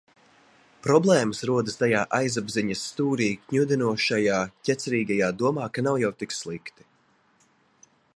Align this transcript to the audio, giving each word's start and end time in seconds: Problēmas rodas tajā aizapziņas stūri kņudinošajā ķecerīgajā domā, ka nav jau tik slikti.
Problēmas 0.85 1.41
rodas 1.49 1.75
tajā 1.81 1.99
aizapziņas 2.19 2.81
stūri 2.93 3.27
kņudinošajā 3.51 4.39
ķecerīgajā 4.69 5.29
domā, 5.43 5.69
ka 5.77 5.85
nav 5.89 6.01
jau 6.05 6.11
tik 6.23 6.35
slikti. 6.39 6.89